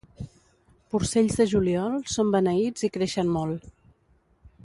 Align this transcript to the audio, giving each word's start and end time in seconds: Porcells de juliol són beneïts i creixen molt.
Porcells 0.93 1.35
de 1.41 1.45
juliol 1.51 1.99
són 2.15 2.33
beneïts 2.37 2.87
i 2.89 2.91
creixen 2.97 3.31
molt. 3.39 3.71